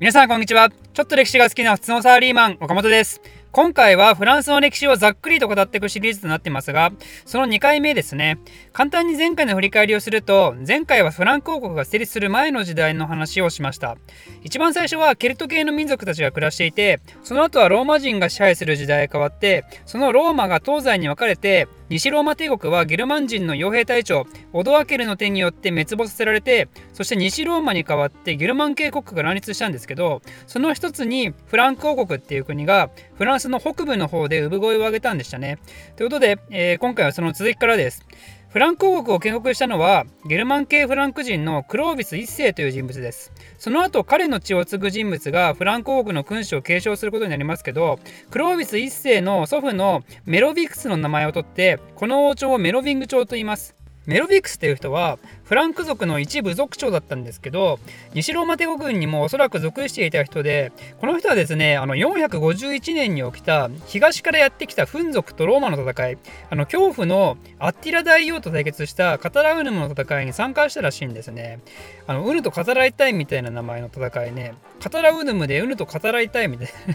[0.00, 0.70] 皆さんこんにちは。
[0.70, 3.20] ちょっと歴史が好きな普通のサラリーマン、岡本です。
[3.52, 6.90] 今回はフランスの歴史をざっくりと語っていくシリーズとなっていますが、
[7.24, 8.40] その2回目ですね。
[8.72, 13.96] 簡単に前回の振り返りをすると、前回はフランク王国が成立する前の時代の話をしました。
[14.42, 35.58] 一番最初はケルト系の民族たちが暮らしていて、その後はローマ人が支配する時代が変わって、そのローマが東西に分かれて、西ローマ帝国はゲルマン人の傭兵隊長オドアケルの手によって滅亡させられてそして西ローマに代わってゲルマン帝国が乱立したんですけどその一つにフランク王国っていう国がフランスの北部の方で産声を上げたんでしたね。
[35.96, 38.04] ということで、えー、今回はその続きからです。
[38.54, 43.32] フランク王国を建国したのはゲルマン系フランク人のクロービス1世という人物です。
[43.58, 47.98] その後彼の血を継ぐ人物がフランク王国の君主を継承することになりますけど
[48.30, 53.74] クロービス1世の祖父のメロビクスの名前を取ってこの王朝をメロビング朝と言います。
[54.06, 57.78] メロビクスっていう人はフランク族の一部族長だったんですけど
[58.12, 66.18] 西ローマ帝国軍にもおそらく属していた人でこの人はですねあの451年に起きた東からやってきたフン族とローマの戦い
[66.50, 71.60] あの恐怖のアッティラ大王と対決したカタラウヌムの戦いに参加したらしいんですね。
[72.06, 74.54] あのウヌと語らいたいみたいな名前の戦いね。
[74.84, 76.94] カタラウヌムでウヌと語らいたいみたいな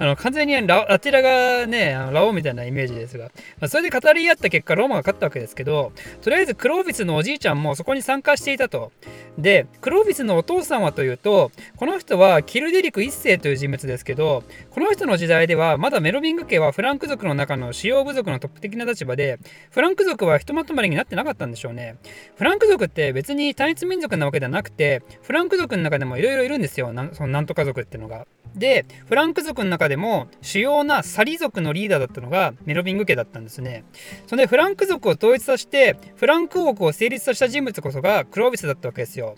[0.04, 3.26] あの完全にラアティラがねあのラオウみたいなイメージですが、
[3.60, 5.92] まあ、それで語り合った結果ローマが勝ったわけですけど
[6.22, 8.90] とりあえずクロービスのおじいちゃんもそこに参加していたと。
[9.38, 19.38] で、クロービスのお父さんはというと、この人はキルデリク1世という人物ですけど、この人の時代ではまだメロビング家はフランク族の中の主要部族のトップ的な立場で、
[19.70, 21.96] フランク族はひとまとまりになってなかったんでしょうね。
[22.36, 26.92] フランク族って別に単一民族なわけではなくて、フランク族の中でもいろいろいるんですよ。
[27.12, 28.26] そのなんとか族っていうのが。
[28.54, 33.84] でフランク族の中でも主要なサリ族のリーダーだったのがメロビング家だったんですね。
[34.28, 39.34] それでフランク族を統一させてフランク王国を成立させた人物こそがクロービスだったわけですよ、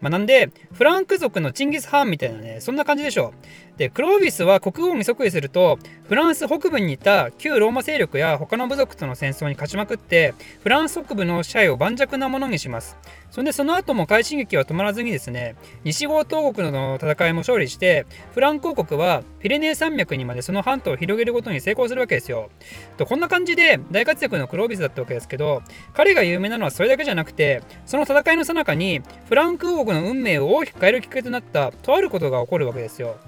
[0.00, 3.67] まあ、なんでフランク族のチンギス・ハーンみたいなねそんな感じでしょう。
[3.78, 12.98] でクロービスは国王に即位するとフランス北部にいた旧ローマ勢力や他の部族との戦争に勝ちまくってフランス北部の支配を盤石なものにします。
[13.30, 22.50] そんでその後も快進撃は止まらずにですね西郷東国の戦いも勝利してフランク王国はピレネー山脈にまでその半島を広げることに成功するわけですよ。
[22.96, 25.62] とこんな感じで大活躍のクロービスだったわけですけど
[25.92, 33.18] 彼が有名なのはそれだけじゃなくてその戦いの最中にフランク王国の運命を大きく変えるきっかけとなったとあることが起こるわけですよ。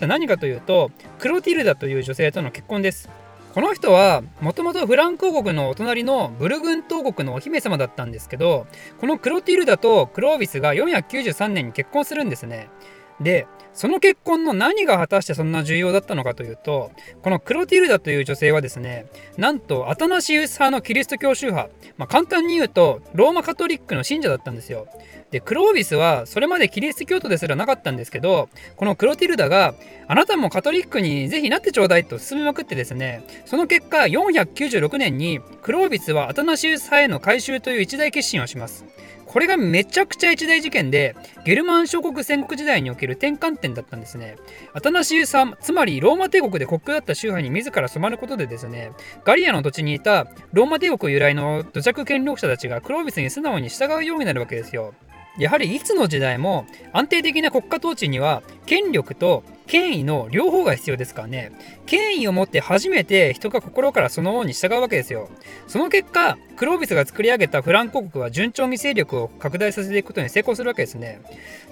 [0.00, 3.10] さあ何かというとクロティルダという女性との結婚です
[3.52, 8.66] この人はもともとフランク王国のお隣のブルグン島国のお姫様だったんですけど
[8.98, 12.70] このクロティルダとクロービスが493年に結婚するんですね。
[13.20, 16.90] でその結婚の何が果たしてそんな重要だったのかというと
[17.22, 24.86] このクロティルダという女性はですねなんとアタナシウス派のキリスト教宗派、まあ、簡単に言うとローマカトリックの信者だったんですよ。
[25.30, 29.74] でクロービスはそれまでキリスト教徒ですらなかったんですけどこのクロティルダが
[30.08, 38.84] あなたもカトリックにぜひなってちょうだいと進めまくってですねその結果496年にクロービスはアタナシウス派への改宗という一大決心をします
[39.30, 41.14] これがめちゃくちゃ一大事件で
[41.44, 44.34] ゲルマン諸国戦国時代における転換点だったんですね。
[44.72, 48.90] アタナシウス派つまりローマ帝国で国境だった宗派に自ら染まることでですね
[49.24, 54.94] ガリアの土地にいたローマ帝国由来の土着権力者たちがクロービスに素直に従うようになるわけですよ。
[55.38, 61.50] やはりいつの時代も安定的な国家統治には権力と権威の両方が必要ですからね。
[61.86, 65.28] 権威を持って初めて人が心からその王に従うわけですよ。
[65.66, 71.20] その結果クロービスが作り上げたフランク国は順調に勢力を拡大させていくことに成功するわけですね。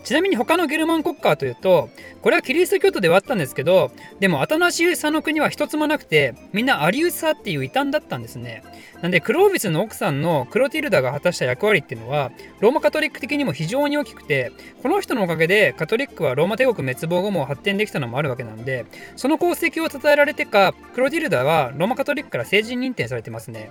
[0.02, 1.90] ちなみに他のゲルマン国家というと
[2.22, 8.62] これはキリスト教徒ではあったんですけどでもアタナシウス派の国は一つもなくてみんなアリウス派っていう異端だったんですね。
[9.02, 23.70] なんでクロービスの奥さんのクロティルダが果たした役割っていうのはローマカトリック的にも非常に大きくてこの人のおかげでカトリックはローマ帝国滅亡後も発展できたのもあるわけなんでその功績を称えられてかクロティルダはローマカトリックから成人認定されてますね。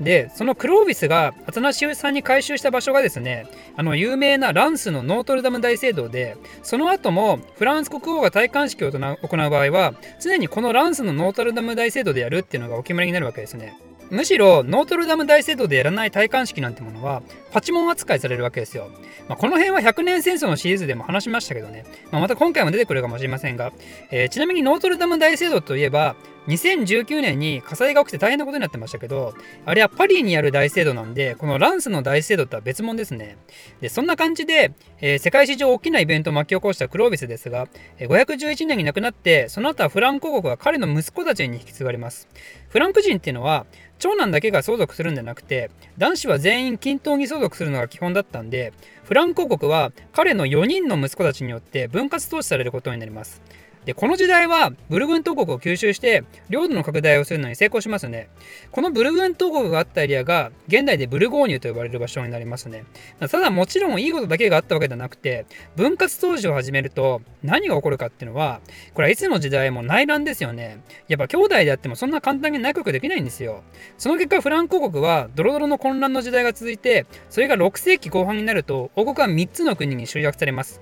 [0.00, 13.76] でそのクロービスがアタナシウスさんに改修した場所がですねあの有名なランスのノートルダム大聖堂でその後もフランス国王が戴冠式を行う場合は常にこのランスのノートルダム大聖堂でやるっていうのがお決まりになるわけですね。
[14.10, 17.22] むしろノートルダム大聖堂でやらない戴冠式なんてものは
[17.52, 18.90] パチモン扱いされるわけですよ。
[19.28, 23.72] まあ、この辺は100年戦争のシリーズでも話しましたけどね、まあ、また今回も出てくるかもしれませんが、
[24.10, 33.38] えー、ちなみにノートルダム大聖堂といえば2019年に火災が起きて大変なことになってましたけど、あれはパリにある大聖堂なんで、このランスの大聖堂とは別物ですね。
[33.80, 37.68] で、そんな感じで、えー、世界史上大きなイベントを巻き起こしたクロービスですが、
[37.98, 42.28] 511年に亡くなって、その後はフランク王国は彼の息子たちに引き継がれます。
[42.68, 43.64] フランク人っていうのは、
[43.98, 48.74] 長男だけが相続するんじゃなくて、男子は全員均等に相続するのが基本だったんで、
[49.04, 53.40] フランク王国は彼の4人の息子たちによって分割統治されることになります。
[53.84, 58.28] で、この時代はブルグン島国を吸収して領土の拡大をするのに成功しますね。
[58.70, 62.84] このブルグン島国があったエリアが現代でブルゴーニュと呼ばれる場所になりますね。
[63.20, 65.46] ただもちろんいいことだけがあったわけではなくて、
[65.76, 68.60] 分割当時を始めると何が起こるかっていうのは、
[68.94, 70.78] これはいつの時代も内乱ですよね。
[71.08, 73.62] やっぱ兄弟であってもそんな簡単に内閣できないんですよ。
[73.98, 80.80] その結果フランク王国はドロドロの混乱の時代が続いて、それが6世紀後半になると王国は3つの国に集約されます。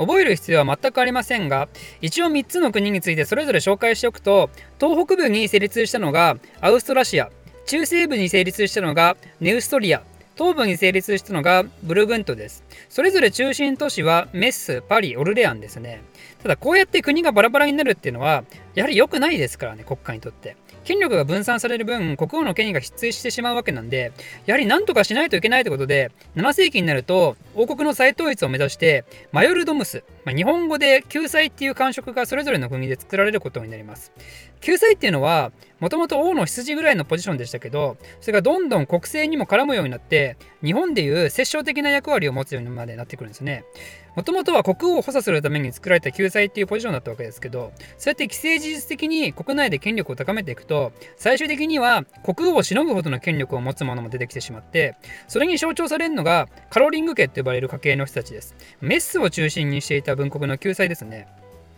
[0.00, 1.68] 覚える必要は全くありませんが、
[2.00, 4.48] 一応3つの国についてそれぞれ紹介しておくと、
[4.80, 7.30] 東北部に成立したのがアウストラシア、
[7.66, 10.02] 中西部に成立したのがネウストリア、
[10.38, 12.64] 東部に成立したのがブルグントです。
[12.88, 16.00] それぞれ中心都市はメッス、パリ、オルレアンですね。
[16.42, 18.44] ただこうやって国がバラバラになるっていうのは、
[18.74, 20.56] やはり良くないですからね、国家にとって。
[20.90, 24.10] 権力が分散される分、国王の権威が失墜してしまうわけなんで、
[24.46, 34.10] やはり何とかしないといけないということで、7世紀になると、王国の再統一を目指して、マヨルドムス、まあ、日本語で救済っていう感触がそれぞれの国で作られることになります。
[34.60, 43.64] 救済っていうのは、もともと王の羊ぐらいのポジションでしたけど、それがどんどん国政にも絡むようになって、日本でいう摂政的な役割を持つようにまでなってくるんですね。
[44.16, 54.96] もともとは国王を補佐するために作られた救済っていうポジションだったわけですけど、そうやって既成事実的に国内で権力を高めていくと、最終的には国王をしのぐほどの権力を持つ者も出てきてしまって、
[55.28, 58.54] それに象徴されるのがカロリング家と呼ばれる家系の人たちです。
[58.80, 61.28] メッスを中心にしていた文国の救済ですね。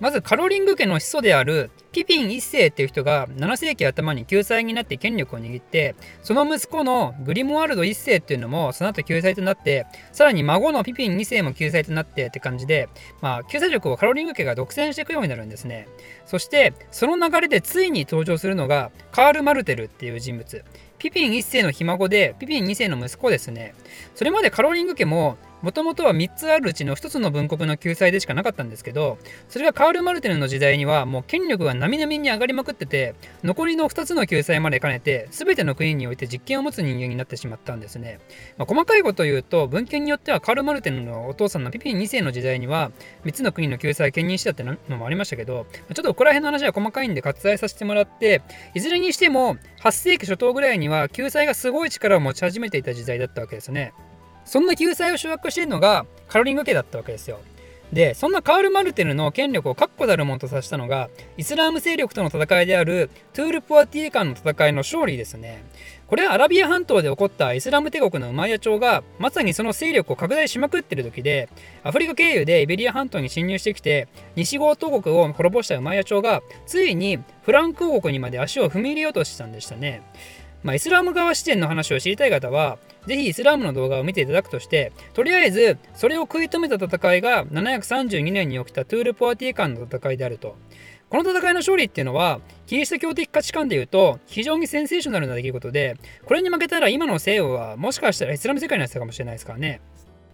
[0.02, 5.94] まずカロリング家の始祖であるピピン1世っていう人が7世紀頭に救済になって権力を握って
[6.24, 12.88] その息子のグリモワルド1世っていうのもその後救済となってさらに孫のピピン2世も救済となってって感じで
[13.20, 15.86] まあ救済力をカロリング家が独占していくようになるんですね。
[16.26, 20.64] そしてその流れでついに登場するのがカール・マルテルっていう人物。
[20.98, 23.76] ピピン1世のひ孫でピピン2世の息子ですね。
[24.16, 29.18] それまでカロリング家ももともとは3つあるうちの1つの文国の救済でしかなかったんですけど、
[29.48, 33.14] それがカール・マルテルの時代にはもう権力が並々に上がりまくってて、
[33.44, 38.18] 残りの2つの救済まで兼ねて、全ての国において実権を持つ人間になってしまったんですね。
[38.58, 42.90] まあ、細かいことを言うと、文献によってはカール・マルテルのお父さんのピピン2世の時代には、
[43.24, 48.42] 3つの国の救済を兼任したってのもありましたけど、ちょっとここら辺の話は細かいんで割愛させてもらって、
[48.74, 53.92] いずれにしても8世紀初頭ぐらいには救済がすごい力を持ち始めていた時代だったわけですね。
[54.44, 57.40] そんな救済を掌握しているのがカロリング家だったわけですよ。
[57.92, 65.62] で、そんなカール・マルテルの権力を確固たるものとさせたのが、イスラーム勢力との戦いであるトゥール・ポアティエ間の戦いの勝利ですね。
[66.06, 71.50] これはアラビア半島で起こったイスラム帝国のウマイヤ朝が、まさにその勢力を拡大しまくってる時で、
[71.84, 80.02] アフリカ経由でイベリア半島に侵入してきて、西郷東国を滅ぼしたウマイヤ朝が、ついにフランク王国にまで足を踏み入れようとしたんでしたね。
[80.62, 90.56] まあ、イスラム側視点の話を知りたい方は、ぜひイスラムの動画を見ていただくとして、とりあえずそれを食い止めた戦いが732年に起きたトゥール・ポアティエ間の戦いであると。
[91.10, 99.80] この戦いの勝利っていうのは、キリスト教的価値観でいうと、非常にセンセーショナルな出来事で、これに負けたら今の西洋はもしかしたらイスラム世界になってたかもしれないですからね。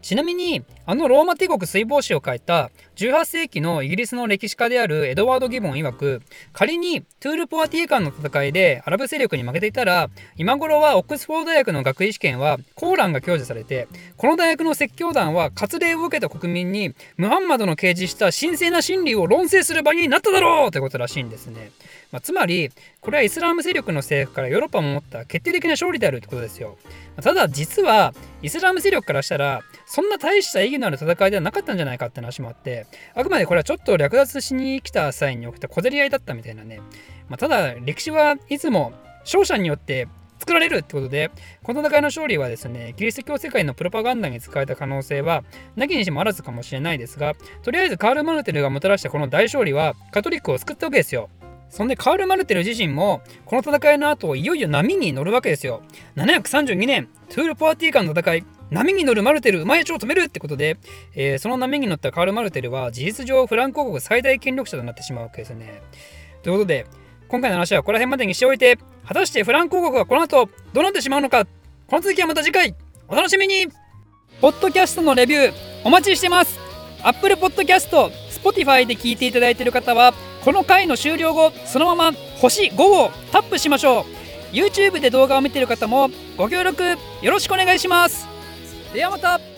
[0.01, 6.23] ちなみに、あのローマ帝国水防史を書いた18世紀のイギリスの歴史家であるエドワード・ギボン曰く、
[6.53, 21.71] 仮にトゥール・ポアティエ間の戦いでアラブ勢力に負けていたら、今頃はオックスフォード大学の学位試験はコーランが享受されて、この大学の説教団は割礼を受けた国民にムハンマドの掲示した神聖な真理を論争する場になっただろうということらしいんですね。
[22.11, 22.71] まあ、つまり、
[23.01, 26.79] これはイスラム勢力の政府からヨーロッパも持った決定的な勝利であるってことですよ。
[27.23, 36.81] ただ実はイスラム勢力からしたらそんな大した意義のある戦いではなかったんじゃないかって話もあってあくまでこれはちょっと略奪しに来た際に起きた小競り合いだったみたいなね、
[37.29, 40.07] まあ、ただ歴史はいつも勝者によって
[40.39, 41.31] 作られるってことで、
[41.63, 45.43] この戦いの勝利はですね、キリスト教世界のプロパガンダに使われた可能性は、
[45.77, 51.29] なきにしもあらずかもしれないですが、とりあえずカール・マルテルがもたらしたこの大勝利は、カトリックを救ったわけですよ。
[51.71, 55.83] そんでカール・マルテル自身もこの戦いの後いよいよ波に乗るわけですよ。
[56.17, 60.77] 732年トゥール・ポアティーカの戦い波に乗るマルテル、馬やちを止めるってことで、
[61.15, 65.83] えー、その波に乗ったカール・マルテルは事実上フランク王国最大権力者となってしまうわけですよね。
[66.43, 66.87] ということで、
[67.29, 71.47] 今回の話はこの辺までにしておいて、果たしてフランク王国はこの後どうなってしまうのか、
[71.87, 72.75] この続きはまた次回、
[73.09, 73.69] お楽しみに。
[74.41, 76.61] ポッドキャストのレビューお待ちしてます。
[77.03, 77.91] Apple Podcast、
[78.31, 84.05] Spotify で聞いていただいている方はこの回の終了後そのまま星5をタップしましょう。
[84.55, 86.85] YouTube で動画を見ている方もご協力
[87.21, 88.28] よろしくお願いします。
[88.93, 89.58] ではまた。